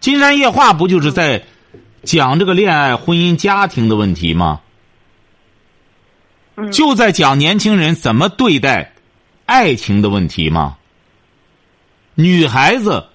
[0.01, 1.44] 金山夜话》不就是在
[2.03, 4.61] 讲这个恋爱、婚姻、家庭的问题吗？
[6.72, 8.92] 就在讲年轻人怎么对待
[9.46, 10.77] 爱情的问题吗？
[12.16, 13.07] 女孩子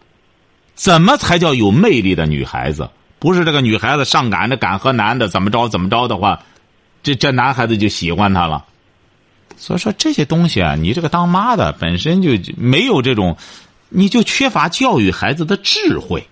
[0.76, 2.90] 怎么才叫有魅力的女孩子？
[3.24, 6.44] 不是这个女孩子上赶着敢和男的怎么着怎么着的话，
[7.02, 8.66] 这这男孩子就喜欢她了。
[9.56, 13.38] 所以说这些东西啊，你这个当妈的本身就没有这种，
[13.88, 16.28] 你就缺乏教育孩子的智慧。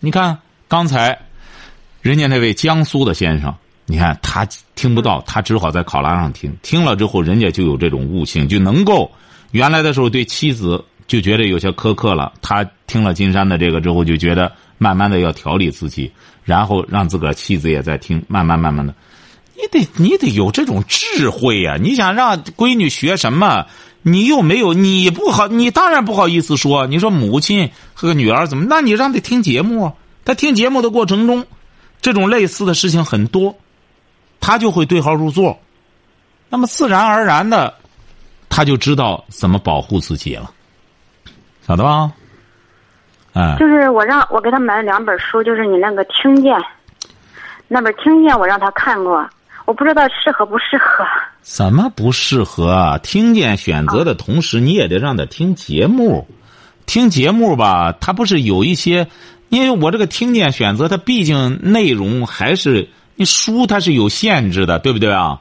[0.00, 1.18] 你看刚才
[2.00, 3.54] 人家那位江苏的先生。
[3.84, 6.56] 你看他听不到，他只好在考拉上听。
[6.62, 9.12] 听了之后，人家就有这种悟性，就能够
[9.50, 12.32] 原来的时候对妻子就觉得有些苛刻了。
[12.40, 16.10] 他听了金山的这个之后，就觉得慢慢的要调理自己，
[16.44, 18.94] 然后让自个儿妻子也在听，慢慢慢慢的，
[19.54, 21.76] 你得你得有这种智慧呀！
[21.80, 23.66] 你想让闺女学什么，
[24.02, 26.86] 你又没有，你不好，你当然不好意思说。
[26.86, 28.66] 你说母亲和女儿怎么？
[28.68, 29.92] 那你让她听节目，
[30.24, 31.46] 她听节目的过程中，
[32.02, 33.56] 这种类似的事情很多。
[34.40, 35.58] 他就会对号入座，
[36.50, 37.72] 那么自然而然的，
[38.50, 40.50] 他就知道怎么保护自己了，
[41.66, 42.12] 晓得吧？
[43.34, 46.56] 哎，就是我让我给他买了两本书，就是你那个听见，
[47.68, 49.28] 那本听见我让他看过，
[49.66, 51.04] 我不知道适合不适合。
[51.42, 52.98] 怎么不适合啊？
[52.98, 56.26] 听见选择的同时，你也得让他听节目，
[56.86, 59.06] 听节目吧，他不是有一些，
[59.50, 62.88] 因为我这个听见选择，它毕竟内容还是。
[63.16, 65.38] 你书它是有限制的，对不对啊？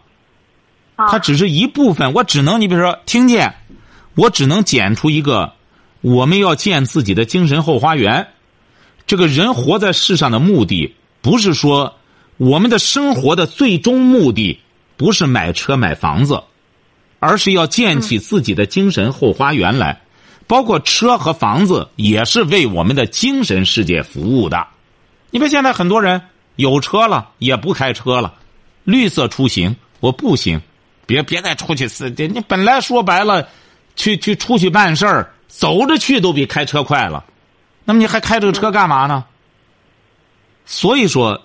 [0.96, 3.56] 它只是一部分，我只能你比如说听见，
[4.14, 5.52] 我只能剪出一个，
[6.04, 8.28] 我们要建自己的精神后花园。
[9.08, 11.96] 这个人活在世上的目的，不是说
[12.38, 14.60] 我们的生活的最终目的
[14.98, 16.44] 不是买车买房子，
[17.20, 20.00] 而是要建起自己的精神后花园来。
[20.46, 24.68] 包括车和房子也是为我们的精神世界服务的。
[25.32, 26.22] 你别现在很多人。
[26.56, 28.32] 有车了也不开车了，
[28.84, 30.62] 绿色出行我不行，
[31.08, 32.12] 别别再出去死！
[32.16, 33.50] 你本来说白了，
[33.96, 37.24] 去去出去办事儿，走着去都比开车快了，
[37.86, 39.24] 那么你还开这个车干嘛呢？
[40.66, 41.42] 所以说，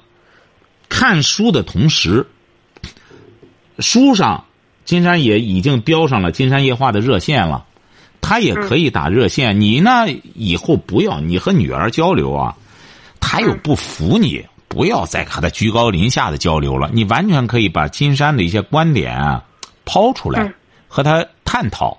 [0.89, 2.27] 看书的同时，
[3.79, 4.45] 书上
[4.85, 7.67] 金山也已经标上了金山夜话的热线了，
[8.21, 9.61] 他也可以打热线。
[9.61, 12.57] 你呢，以后不要你和女儿交流啊，
[13.21, 14.45] 他又不服你。
[14.71, 19.43] 不要再和他居高临下的交流了，你完全可以把金山的一些观点啊
[19.87, 20.53] 抛出来，
[20.89, 21.99] 和他探讨。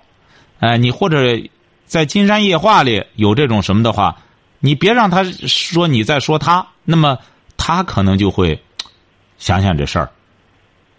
[0.60, 1.36] 哎，你或者
[1.90, 4.16] 在《金山夜话》里有这种什么的话，
[4.60, 7.18] 你别让他说你在说他，那么
[7.56, 8.62] 他可能就会
[9.38, 10.08] 想想这事儿。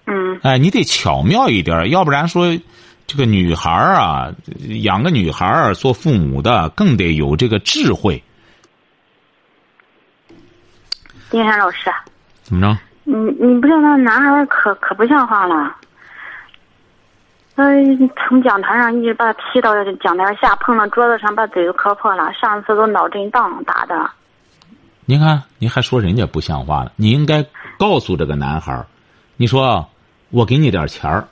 [0.05, 0.37] 嗯。
[0.43, 2.59] 哎，你得巧妙一点，要不然说
[3.07, 4.33] 这个女孩啊，
[4.83, 8.21] 养个女孩做父母的更得有这个智慧。
[11.29, 11.89] 金山老师，
[12.43, 12.77] 怎么着？
[13.05, 15.73] 你你不知道那男孩可可不像话了。
[17.61, 22.31] 他从讲台上一直把他踢到讲台下，碰到桌子上，把嘴都磕破了。
[22.33, 24.09] 上次都脑震荡打的。
[25.05, 26.91] 您看，您还说人家不像话了？
[26.95, 27.45] 你应该
[27.77, 28.85] 告诉这个男孩
[29.37, 29.87] 你说
[30.29, 31.27] 我给你点钱儿，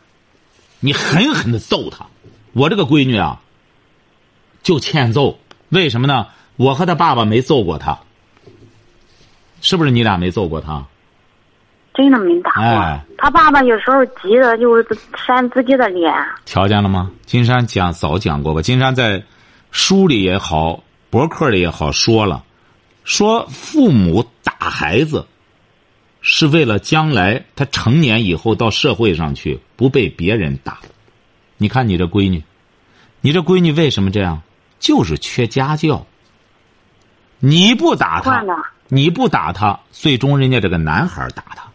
[0.79, 2.05] 你狠狠的揍他。
[2.53, 3.39] 我这个闺女啊，
[4.61, 5.39] 就欠揍。
[5.69, 6.27] 为什么呢？
[6.57, 7.97] 我和他爸爸没揍过他。
[9.61, 10.85] 是不是你俩没揍过他？
[11.99, 13.01] 真的没打过。
[13.17, 14.81] 他爸爸有时候急的就
[15.17, 16.13] 扇自己的脸。
[16.45, 17.11] 瞧见了吗？
[17.25, 18.61] 金山讲早讲过吧？
[18.61, 19.21] 金山在
[19.71, 22.41] 书里也好，博客里也好说了，
[23.03, 25.27] 说父母打孩子
[26.21, 30.77] 是为了将来他成年以后到社会上去不被别人打。
[31.57, 32.41] 你看你这闺女，
[33.19, 34.41] 你这闺女为什么这样？
[34.79, 36.05] 就是缺家教。
[37.39, 38.45] 你不打他。
[38.91, 41.68] 你不打他，最终人家这个男孩打他，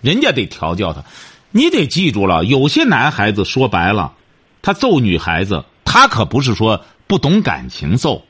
[0.00, 1.02] 人家得调教他。
[1.50, 4.12] 你得记住了，有些男孩子说白了，
[4.60, 8.24] 他揍女孩子，他可不是说不懂感情揍。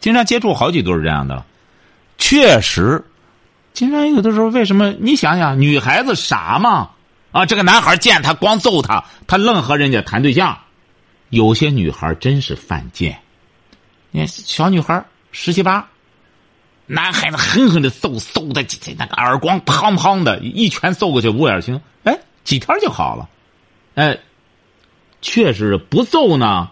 [0.00, 1.44] 经常接触好几对这样的，
[2.16, 3.04] 确实，
[3.72, 4.92] 经常有的时候为什么？
[5.00, 6.90] 你想想，女孩子傻吗？
[7.32, 10.58] 啊，这个男孩见他光揍他，他愣和人家谈对象。
[11.30, 13.18] 有些女孩真是犯贱，
[14.12, 15.88] 你看小女孩十七八。
[16.86, 23.28] 男孩子狠狠的揍，揍的这那个耳光砰砰的，一拳揍过去，五眼青，哎，几天就好了。
[23.94, 24.18] 哎，
[25.22, 26.70] 确实不揍呢，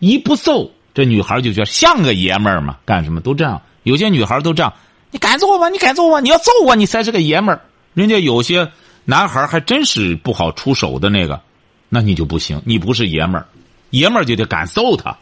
[0.00, 3.62] 一不揍，这女孩就觉得像个爷们儿嘛，干什么都这样。
[3.82, 4.72] 有些女孩都这样，
[5.10, 5.70] 你敢揍我？
[5.70, 6.20] 你敢揍我？
[6.20, 7.60] 你要揍我，你才是个爷们儿。
[7.94, 8.70] 人家有些
[9.04, 11.40] 男孩还真是不好出手的那个，
[11.88, 13.46] 那你就不行，你不是爷们儿，
[13.90, 15.16] 爷们儿就得敢揍他。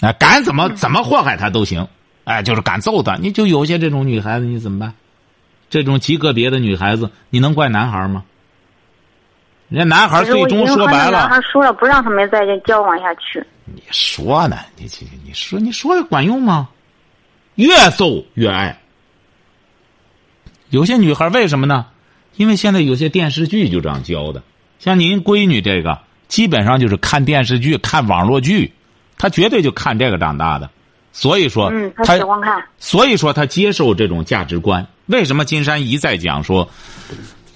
[0.00, 1.86] 哎，敢怎么怎么祸害他都行，
[2.24, 3.16] 哎，就是敢揍他。
[3.16, 4.94] 你就有些这种女孩子，你怎么办？
[5.68, 8.24] 这种极个别的女孩子，你能怪男孩吗？
[9.68, 13.40] 人家男孩最终说白了，男孩说了不让他们再交往下去。
[13.66, 14.56] 你说呢？
[14.76, 16.68] 你你你说你说管用吗？
[17.54, 18.76] 越揍越爱。
[20.70, 21.86] 有些女孩为什么呢？
[22.36, 24.42] 因为现在有些电视剧就这样教的。
[24.80, 28.72] 像您闺女这个，基本上就是看电视剧、看网络剧，
[29.18, 30.68] 她绝对就看这个长大的。
[31.12, 32.62] 所以说，嗯，他喜欢看。
[32.78, 34.86] 所以说，他接受这种价值观。
[35.06, 36.68] 为什么金山一再讲说，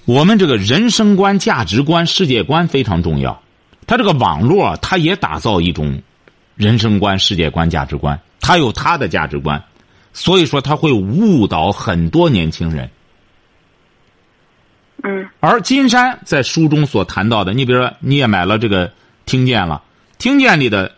[0.05, 3.41] 我们这个人生观、价值观、世界观非常重要。
[3.87, 6.01] 他这个网络，他也打造一种
[6.55, 8.19] 人生观、世界观、价值观。
[8.41, 9.63] 他有他的价值观，
[10.11, 12.89] 所以说他会误导很多年轻人。
[15.03, 15.27] 嗯。
[15.39, 18.91] 而金山在书中所谈到的，你比如说，你也买了这个
[19.25, 19.81] 听见了，
[20.17, 20.91] 听见里的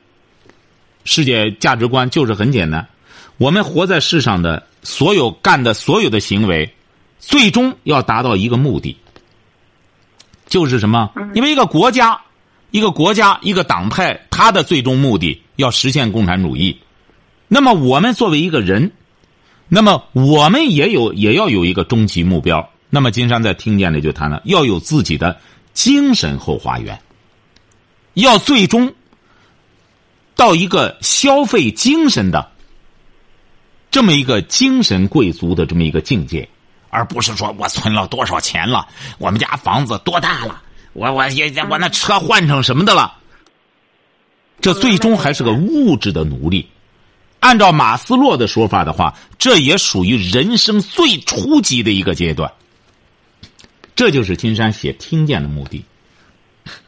[1.07, 2.87] 世界价值观就是很简单：
[3.37, 6.71] 我们活在世上的所有干的所有的行为，
[7.17, 8.95] 最终要达到一个目的，
[10.47, 11.09] 就是什么？
[11.33, 12.21] 因为一个国家。
[12.69, 16.77] 一个国家、一个党派，它的最终目的要实现共产主义。
[17.47, 18.91] 那么，我们作为一个人，
[19.69, 22.69] 那么我们也有也要有一个终极目标。
[22.89, 25.39] 那么，金山在听见里就谈了，要有自己的
[25.71, 26.99] 精神后花园，
[28.15, 28.93] 要最终
[30.37, 32.51] 到一个消费精神的
[33.91, 36.47] 这么一个精神贵族的这么一个境界，
[36.89, 40.61] 而不是说我存了多少钱了，我们家房子多大了。
[40.93, 43.15] 我我也我那车换成什么的了？
[44.61, 46.69] 这最终还是个物质的奴隶。
[47.39, 52.51] 按照马斯洛的说法的话，这也属于人生最初级的一个阶段。
[53.95, 55.85] 这就是金山写《听见》的目的。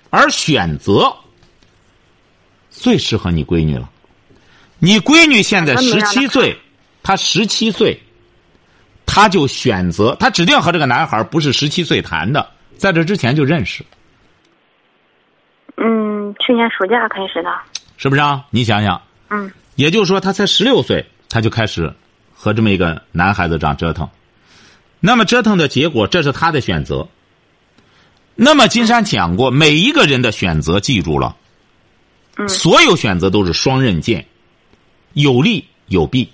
[0.10, 1.16] 而选择
[2.80, 3.90] 最适合你闺女了。
[4.80, 6.58] 你闺女现在十七岁，
[7.04, 8.02] 她十七岁，
[9.06, 13.84] 她就选择，她指定和这个男孩不是十七岁谈的，在这之前就认识。
[15.76, 17.50] 嗯，去年暑假开始的，
[17.98, 18.46] 是不是啊？
[18.50, 21.94] 你想想，嗯，也就是说，她才十六岁，她就开始
[22.34, 24.10] 和这么一个男孩子这样折腾。
[25.02, 27.08] 那么折腾的结果，这是他的选择。
[28.36, 31.36] 那么金山讲过，每一个人的选择，记住了，
[32.40, 34.26] 嗯，所有选择都是双刃剑，
[35.14, 36.32] 有利有弊。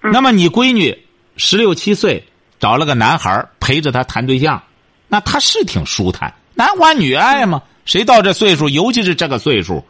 [0.00, 0.98] 那么你闺女
[1.36, 2.24] 十六七岁
[2.58, 4.62] 找了个男孩陪着她谈对象，
[5.06, 7.62] 那她是挺舒坦，男欢女爱嘛。
[7.84, 9.84] 谁到这岁数，尤其是这个岁数，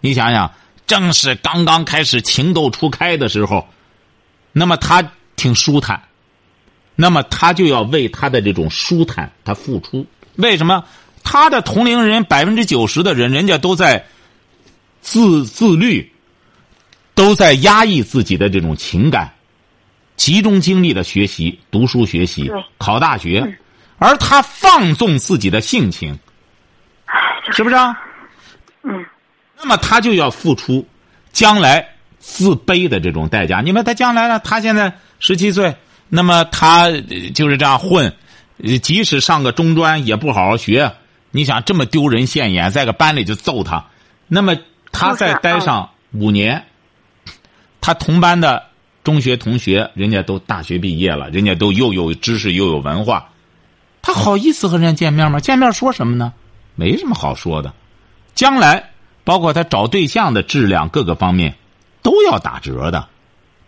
[0.00, 0.52] 你想想，
[0.86, 3.66] 正是刚刚开始情窦初开的时候，
[4.52, 5.02] 那么她
[5.36, 6.02] 挺舒坦，
[6.96, 10.04] 那么她就要为她的这种舒坦她付出。
[10.36, 10.84] 为什么？
[11.22, 14.04] 她的同龄人百分之九十的人，人家都在
[15.04, 16.10] 自自律，
[17.14, 19.30] 都在压抑自己的这种情感，
[20.16, 23.58] 集中精力的学习、读书、学习、考大学，
[23.98, 26.18] 而他放纵自己的性情。
[27.52, 27.94] 是不是啊？
[28.82, 29.04] 嗯，
[29.58, 30.84] 那么他就要付出
[31.30, 31.86] 将来
[32.18, 33.60] 自卑的这种代价。
[33.60, 34.38] 你们他将来呢？
[34.38, 34.90] 他现在
[35.20, 35.76] 十七岁，
[36.08, 36.90] 那么他
[37.34, 38.10] 就是这样混，
[38.82, 40.90] 即使上个中专也不好好学。
[41.30, 43.84] 你想这么丢人现眼，在个班里就揍他，
[44.26, 44.56] 那么
[44.94, 46.64] 他再待上五年，
[47.80, 48.64] 他同班的
[49.02, 53.28] 中学同学，人家都大学毕业了，人家都又有知识又有文化，
[54.00, 55.40] 他好意思和人家见面吗？
[55.40, 56.32] 见面说什么呢？
[56.76, 57.74] 没什么好说的，
[58.34, 58.92] 将来
[59.24, 61.54] 包括他找对象的质量各个方面
[62.02, 63.08] 都要打折的，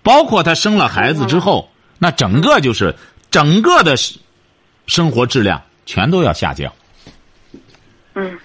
[0.03, 2.95] 包括他生了孩子之后，那整个就是
[3.31, 3.97] 整个的
[4.87, 6.73] 生活质量全都要下降。
[8.15, 8.39] 嗯，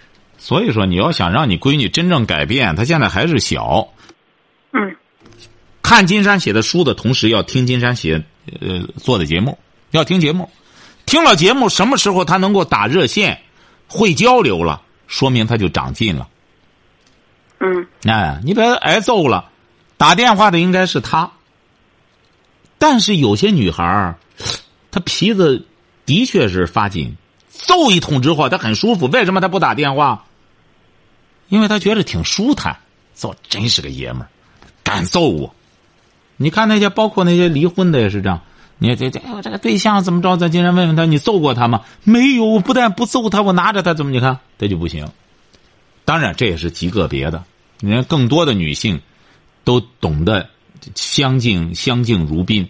[0.44, 3.88] 所以说你要想让你闺女真正改变，她现在还是小。
[4.74, 4.96] 嗯，
[5.84, 8.24] 看金山写的书的同时，要听金山写
[8.60, 9.60] 呃做的节目，
[9.92, 10.50] 要听节目，
[11.06, 13.40] 听了节目什么时候她能够打热线？
[13.88, 16.28] 会交流了，说明她就长进了。
[17.60, 19.52] 嗯，哎，你别挨揍了，
[19.96, 21.30] 打电话的应该是她。
[22.80, 24.18] 但是有些女孩儿，
[24.90, 25.68] 她皮子
[26.04, 27.16] 的确是发紧，
[27.48, 29.06] 揍一通之后她很舒服。
[29.06, 30.26] 为什么她不打电话？
[31.52, 32.78] 因为他觉得挺舒坦。
[33.14, 34.30] 揍真是个爷们儿，
[34.84, 35.54] 敢揍我。
[36.38, 38.42] 你看那些，包括那些离婚的也是这样。
[38.80, 40.38] 你这这哎我这个对象怎么着？
[40.38, 41.82] 咱今天问问他，你揍过他吗？
[42.04, 44.12] 没有，我不但不揍他，我拿着他怎么？
[44.12, 45.08] 你看这就不行。
[46.04, 47.44] 当然，这也是极个别的。
[47.80, 49.02] 你看，更多的女性
[49.64, 50.50] 都懂得
[50.96, 52.70] 相敬相敬如宾，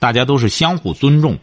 [0.00, 1.38] 大家都是相互尊重，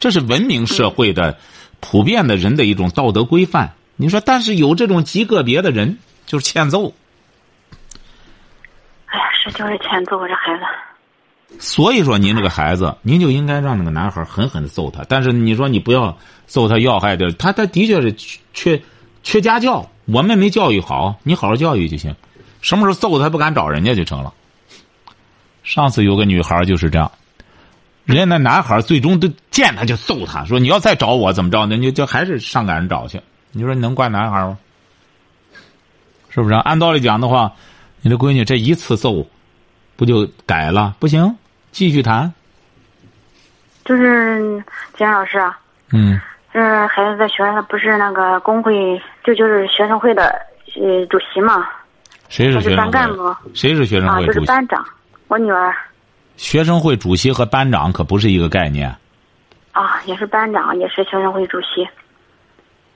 [0.00, 1.38] 这是文明社会的
[1.78, 3.74] 普遍的人的一种道德规范。
[3.94, 5.98] 你说，但是有这种极个别的人，
[6.30, 6.92] 就是欠揍。
[9.06, 11.58] 哎呀，是就是欠揍这孩子。
[11.58, 15.02] 所以说，您这个孩子，您就应该让那个男孩狠狠的揍他。
[15.08, 16.16] 但是你说你不要
[16.46, 18.14] 揍他要害的，他他的确是
[18.54, 18.80] 缺
[19.24, 22.14] 缺家教，我们没教育好，你好好教育就行。
[22.60, 24.32] 什么时候揍他不敢找人家就成了。
[25.64, 27.10] 上次有个女孩就是这样，
[28.04, 31.76] 人家那男孩最终都见他就揍他，说你要再找我怎么着呢？
[31.76, 33.20] 你就还是上赶着找去。
[33.50, 34.56] 你说你能怪男孩吗？
[36.30, 36.54] 是不是？
[36.54, 37.52] 按道理讲的话，
[38.00, 39.26] 你的闺女这一次揍，
[39.96, 40.94] 不就改了？
[40.98, 41.36] 不行，
[41.72, 42.32] 继续谈。
[43.84, 44.62] 就是
[44.96, 45.58] 金老师啊，
[45.92, 46.20] 嗯，
[46.52, 50.26] 这孩子在学校不是那个工会，就就是学生会的
[50.76, 51.66] 呃主席嘛，
[52.28, 53.34] 谁是学生班干部会？
[53.52, 54.40] 谁是学生啊，就会主席？
[54.40, 54.84] 是班长。
[55.26, 55.74] 我女儿
[56.36, 58.94] 学生会主席和班长可不是一个概念。
[59.72, 61.88] 啊，也是班长，也是学生会主席。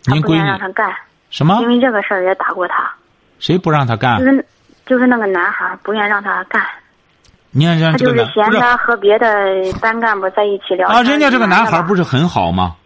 [0.04, 0.94] 您闺女让他干，
[1.30, 1.68] 什么因？
[1.68, 2.92] 为这个事儿也打过他，
[3.38, 4.24] 谁不让他干就？
[4.24, 4.46] 是
[4.86, 6.62] 就是那个男孩不愿让他干，
[7.50, 9.26] 你看人他就是家这个男不是嫌他和别的
[9.80, 12.76] 班干部在一起聊啊，人家这个男孩不不是很好吗？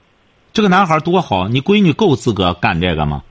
[0.53, 3.23] 这个男孩多好，你闺女够资格干这个吗？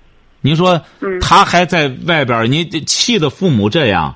[0.41, 4.15] 你说嗯他还在外边，你气的父母这样，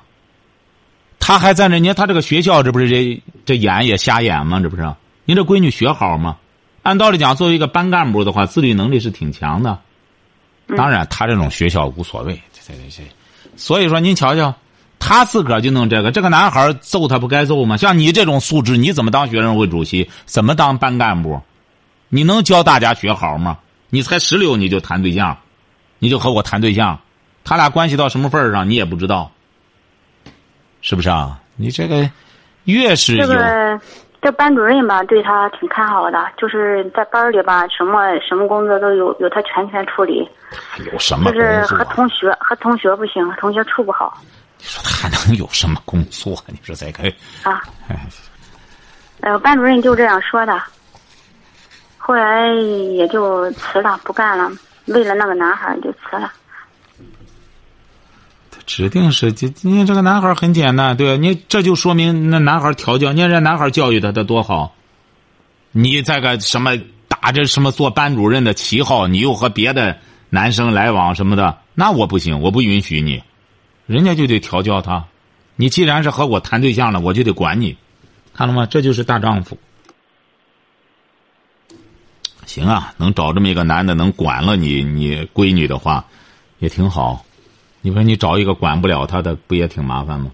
[1.18, 4.60] 他还在那，你看他这个学校，这不是这这眼也瞎眼吗？
[4.60, 4.94] 这不是？
[5.24, 6.36] 你这闺女学好吗？
[6.82, 9.78] 按道理讲，作为一个班干部的话，自律能力是挺强的。
[10.68, 12.40] 嗯当然，他这种学校无所谓，
[12.72, 13.56] 这这这这。
[13.56, 14.54] 所以说，您瞧瞧，
[14.98, 17.76] 他自个儿就弄这个，这个男孩揍他不该揍吗？
[17.76, 20.10] 像你这种素质，你怎么当学生会主席？
[20.24, 21.40] 怎么当班干部？
[22.08, 23.58] 你能教大家学好吗？
[23.90, 25.36] 你才十六你就谈对象，
[25.98, 26.98] 你就和我谈对象，
[27.44, 29.30] 他俩关系到什么份儿上你也不知道，
[30.80, 31.40] 是不是啊？
[31.56, 32.10] 你这个
[32.64, 33.26] 越是有
[34.22, 40.26] 这班主任吧，对他挺看好的，就是在班里吧，什么什么工作都有有他全权处理，
[40.92, 41.84] 有什么工就是和？
[41.86, 44.16] 同学和同学不行，和同学处不好
[44.58, 46.36] 你说他能有什么工作？
[46.46, 47.02] 你说这个，
[47.42, 47.60] 啊。
[47.88, 47.96] 哎，
[49.22, 50.62] 呃，班主任就这样说的，
[51.98, 54.48] 后来也就辞了，不干了，
[54.86, 56.32] 为了那个男孩就辞了。
[58.74, 64.74] 指定是这，你这个男孩很简单，对你这就说明那男孩调教，你看这男孩教育他，他多好。
[65.72, 66.72] 你这个什么
[67.06, 69.98] 打着什么做班主任的旗号，你又和别的
[70.30, 73.22] 男生来往什么的，那我不行，我不允许你。
[73.84, 75.04] 人家就得调教他。
[75.56, 77.76] 你既然是和我谈对象了，我就得管你，
[78.32, 78.64] 看了吗？
[78.64, 79.58] 这就是大丈夫。
[82.46, 86.06] 行啊，能找这么一个男的能管了你你闺女的话，
[86.58, 87.22] 也挺好。
[87.82, 90.30] 你说你找一个管不了他的，不也挺麻烦吗？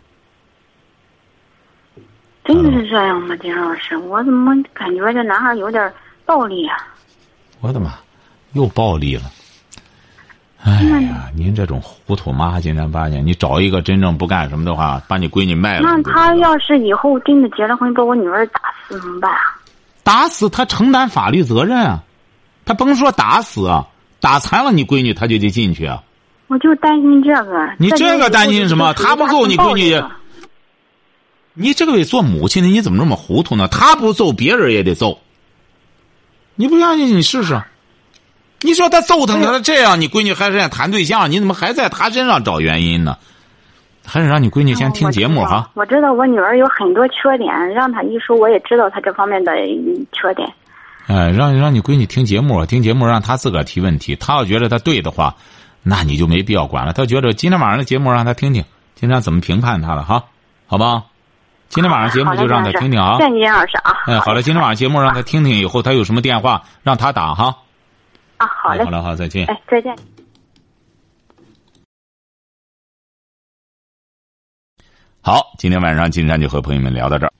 [2.44, 3.96] 真的是这样吗，金老师？
[3.96, 5.92] 我怎么感觉这男孩有点
[6.24, 6.76] 暴力啊？
[7.61, 7.94] 我的妈，
[8.53, 9.22] 又暴力了！
[10.62, 10.72] 哎
[11.03, 19.57] 呀，您这种糊涂妈，今天八年，你找一个真正不干什么的话，把你闺女卖了，那他要是以后真的结了婚，把我女儿打死怎么办啊？
[20.03, 22.03] 打死他承担法律责任啊！
[22.64, 23.86] 他甭说打死啊，
[24.20, 26.03] 打残了你闺女，他就得进去啊！
[26.49, 27.68] 我就担心这个。
[27.78, 30.03] 你这个担心什么就他不揍你闺女
[31.55, 33.68] 你这个得做母亲的，你怎么这么糊涂呢？
[33.68, 35.18] 他不揍，别人也得揍。
[36.57, 37.61] 你不相信，你试试。
[38.61, 43.16] 你说他揍他，他这样，你闺女还是在谈对象，你怎么还在他身上找原因呢？
[44.07, 45.70] 还是让你闺女先听节目哈。
[45.74, 50.49] 我知道我女儿有很多缺点，让她一说，我也知道她这方面的嗯缺点。
[51.07, 54.16] 哎，让让你闺女听节目，听节目让她自个儿提问题。
[54.16, 55.36] 她要觉得她对的话，
[55.91, 56.93] 那你就没必要管了。
[56.93, 58.62] 他觉得今天晚上的节目让他听听，
[58.95, 60.22] 今天怎么评判他了哈？
[60.66, 61.05] 好吧？
[61.70, 63.16] 今天晚上节目就让他听听啊。
[63.16, 63.97] 谢谢金老师啊。
[64.07, 67.57] 哎，好了，今天晚上节目让他听听，以后他有什么电话让他打哈。
[68.36, 68.91] 啊，好嘞好。
[68.91, 69.47] 了，好，再见。
[69.47, 69.97] 哎，再见。
[75.22, 77.32] 好，今天晚上金山就和朋友们聊到这儿。